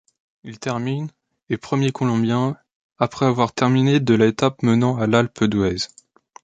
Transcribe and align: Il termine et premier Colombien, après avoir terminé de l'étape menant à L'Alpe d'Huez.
Il 0.43 0.57
termine 0.57 1.09
et 1.51 1.57
premier 1.59 1.91
Colombien, 1.91 2.57
après 2.97 3.27
avoir 3.27 3.53
terminé 3.53 3.99
de 3.99 4.15
l'étape 4.15 4.63
menant 4.63 4.97
à 4.97 5.05
L'Alpe 5.05 5.43
d'Huez. 5.43 5.89